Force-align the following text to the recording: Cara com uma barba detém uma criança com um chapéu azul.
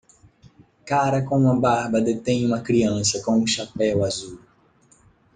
Cara 0.83 1.21
com 1.23 1.37
uma 1.37 1.55
barba 1.59 2.01
detém 2.01 2.43
uma 2.47 2.59
criança 2.59 3.21
com 3.21 3.37
um 3.37 3.45
chapéu 3.45 4.03
azul. 4.03 4.39